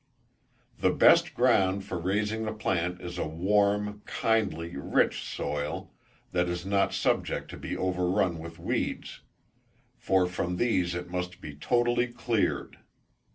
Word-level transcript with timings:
_The 0.81 0.89
best 0.89 1.35
ground 1.35 1.85
for 1.85 1.95
raising 1.99 2.41
the 2.43 2.53
plant 2.53 2.99
is 3.01 3.19
a 3.19 3.27
warm, 3.27 4.01
kindly, 4.07 4.75
rich 4.75 5.21
soil, 5.21 5.93
that 6.31 6.49
is 6.49 6.65
not 6.65 6.91
subject 6.91 7.51
to 7.51 7.57
be 7.57 7.77
over 7.77 8.09
run 8.09 8.39
with 8.39 8.57
weeds; 8.57 9.19
for 9.99 10.25
from 10.25 10.57
these 10.57 10.95
it 10.95 11.11
must 11.11 11.39
be 11.39 11.53
totally 11.53 12.07
cleared. 12.07 12.79